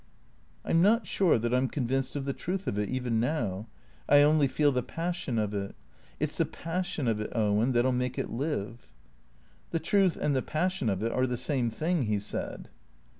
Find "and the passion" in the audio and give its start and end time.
10.19-10.89